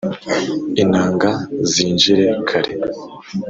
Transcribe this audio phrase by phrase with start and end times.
[0.83, 1.31] inanga
[1.71, 2.71] zinjire kare